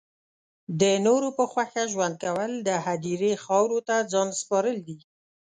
د 0.81 0.83
نورو 1.05 1.27
په 1.37 1.43
خوښه 1.51 1.83
ژوند 1.91 2.15
کول 2.23 2.51
د 2.67 2.69
هدیرې 2.85 3.33
خاورو 3.43 3.79
ته 3.87 3.95
ځان 4.11 4.27
سپارل 4.39 4.77
دی 4.87 4.97